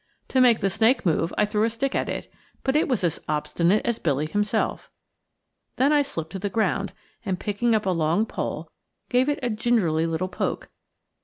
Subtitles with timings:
[0.29, 2.27] To make the snake move, I threw a stick at it,
[2.63, 4.89] but it was as obstinate as Billy himself.
[5.75, 6.91] Then I slipped to the ground,
[7.23, 8.67] and picking up a long pole
[9.09, 10.71] gave it a gingerly little poke.